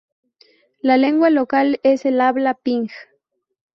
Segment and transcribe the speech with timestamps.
[0.81, 2.87] La lengua local es el habla ping.